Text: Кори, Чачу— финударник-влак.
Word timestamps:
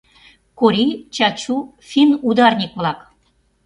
Кори, 0.59 0.87
Чачу— 1.15 1.57
финударник-влак. 1.87 2.99